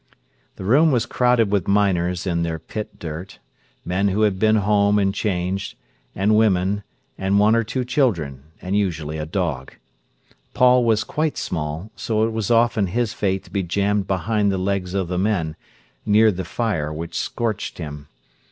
The 0.55 0.63
room 0.65 0.89
was 0.91 1.05
crowded 1.05 1.51
with 1.51 1.67
miners 1.67 2.25
in 2.25 2.41
their 2.41 2.57
pit 2.57 2.97
dirt, 2.97 3.37
men 3.85 4.07
who 4.07 4.23
had 4.23 4.39
been 4.39 4.55
home 4.55 4.97
and 4.97 5.13
changed, 5.13 5.75
and 6.15 6.35
women, 6.35 6.81
and 7.19 7.37
one 7.37 7.55
or 7.55 7.63
two 7.63 7.85
children, 7.85 8.45
and 8.63 8.75
usually 8.75 9.19
a 9.19 9.27
dog. 9.27 9.75
Paul 10.55 10.85
was 10.85 11.03
quite 11.03 11.37
small, 11.37 11.91
so 11.95 12.23
it 12.25 12.31
was 12.31 12.49
often 12.49 12.87
his 12.87 13.13
fate 13.13 13.43
to 13.43 13.51
be 13.51 13.61
jammed 13.61 14.07
behind 14.07 14.51
the 14.51 14.57
legs 14.57 14.95
of 14.95 15.07
the 15.07 15.19
men, 15.19 15.55
near 16.03 16.31
the 16.31 16.45
fire 16.45 16.91
which 16.91 17.15
scorched 17.15 17.77
him. 17.77 18.07